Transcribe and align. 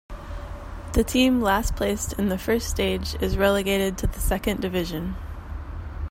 The 0.93 1.03
team 1.03 1.41
last 1.43 1.75
placed 1.75 2.13
in 2.13 2.29
the 2.29 2.39
first 2.39 2.67
stage 2.67 3.13
is 3.21 3.37
relegated 3.37 3.99
to 3.99 4.07
the 4.07 4.19
second 4.19 4.59
division. 4.59 5.15